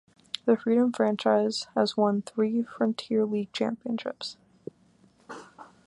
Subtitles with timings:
[0.45, 4.35] The Freedom franchise has won three Frontier League championships.